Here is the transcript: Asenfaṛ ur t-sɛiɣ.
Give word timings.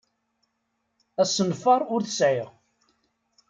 Asenfaṛ 1.21 1.81
ur 1.93 2.01
t-sɛiɣ. 2.03 2.49